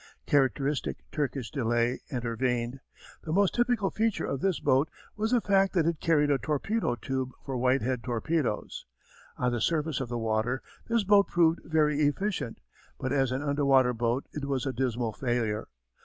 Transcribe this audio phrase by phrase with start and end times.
[0.25, 2.79] Characteristic Turkish delay intervened.
[3.23, 6.95] The most typical feature of this boat was the fact that it carried a torpedo
[6.95, 8.87] tube for Whitehead torpedoes.
[9.37, 12.61] On the surface of the water this boat proved very efficient,
[12.97, 15.67] but as an underwater boat it was a dismal failure.